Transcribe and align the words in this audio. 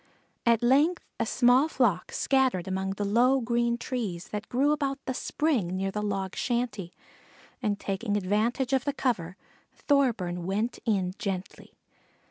At 0.47 0.63
length 0.63 1.05
a 1.19 1.27
small 1.27 1.67
flock 1.67 2.11
scattered 2.11 2.67
among 2.67 2.93
the 2.93 3.05
low 3.05 3.39
green 3.39 3.77
trees 3.77 4.29
that 4.29 4.49
grew 4.49 4.71
about 4.71 4.97
the 5.05 5.13
spring, 5.13 5.77
near 5.77 5.91
the 5.91 6.01
log 6.01 6.35
shanty, 6.35 6.91
and 7.61 7.79
taking 7.79 8.17
advantage 8.17 8.73
of 8.73 8.83
the 8.83 8.93
cover, 8.93 9.37
Thorburn 9.73 10.47
went 10.47 10.79
in 10.85 11.13
gently. 11.19 11.75